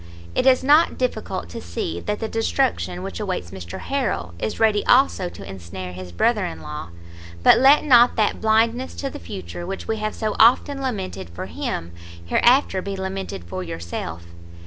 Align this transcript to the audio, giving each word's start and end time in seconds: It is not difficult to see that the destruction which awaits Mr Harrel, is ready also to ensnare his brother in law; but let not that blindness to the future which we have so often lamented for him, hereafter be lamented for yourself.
It 0.33 0.47
is 0.47 0.63
not 0.63 0.97
difficult 0.97 1.47
to 1.49 1.61
see 1.61 1.99
that 1.99 2.19
the 2.19 2.27
destruction 2.27 3.03
which 3.03 3.19
awaits 3.19 3.51
Mr 3.51 3.77
Harrel, 3.81 4.33
is 4.39 4.59
ready 4.59 4.83
also 4.87 5.29
to 5.29 5.47
ensnare 5.47 5.93
his 5.93 6.11
brother 6.11 6.43
in 6.43 6.59
law; 6.63 6.89
but 7.43 7.59
let 7.59 7.83
not 7.83 8.15
that 8.15 8.41
blindness 8.41 8.95
to 8.95 9.11
the 9.11 9.19
future 9.19 9.63
which 9.63 9.87
we 9.87 9.97
have 9.97 10.15
so 10.15 10.35
often 10.39 10.81
lamented 10.81 11.29
for 11.29 11.45
him, 11.45 11.91
hereafter 12.25 12.81
be 12.81 12.97
lamented 12.97 13.43
for 13.43 13.61
yourself. 13.61 14.25